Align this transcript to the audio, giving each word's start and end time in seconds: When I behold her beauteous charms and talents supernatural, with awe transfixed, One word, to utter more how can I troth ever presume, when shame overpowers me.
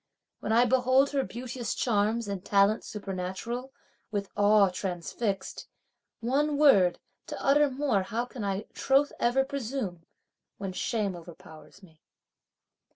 When 0.39 0.51
I 0.51 0.65
behold 0.65 1.11
her 1.11 1.23
beauteous 1.23 1.75
charms 1.75 2.27
and 2.27 2.43
talents 2.43 2.87
supernatural, 2.87 3.71
with 4.09 4.29
awe 4.35 4.69
transfixed, 4.71 5.67
One 6.21 6.57
word, 6.57 6.97
to 7.27 7.39
utter 7.39 7.69
more 7.69 8.01
how 8.01 8.25
can 8.25 8.43
I 8.43 8.65
troth 8.73 9.11
ever 9.19 9.45
presume, 9.45 10.07
when 10.57 10.73
shame 10.73 11.15
overpowers 11.15 11.83
me. 11.83 12.01